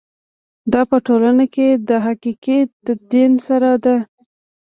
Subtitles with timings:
[0.71, 3.95] دا په ټولنه کې د حقیقي تدین سره ده.